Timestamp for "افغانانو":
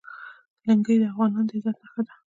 1.11-1.47